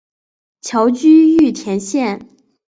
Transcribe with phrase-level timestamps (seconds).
[0.61, 2.27] 侨居玉田县。